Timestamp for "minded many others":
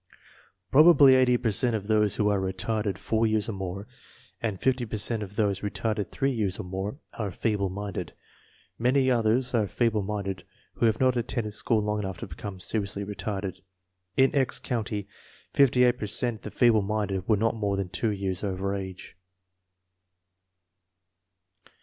7.69-9.53